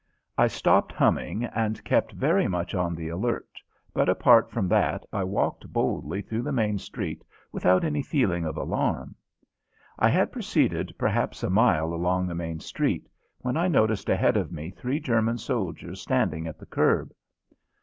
[0.35, 3.61] I stopped humming and kept very much on the alert,
[3.93, 8.57] but, apart from that, I walked boldly through the main street without any feeling of
[8.57, 9.13] alarm.
[9.99, 13.07] I had proceeded perhaps a mile along the main street
[13.41, 17.13] when I noticed ahead of me three German soldiers standing at the curb.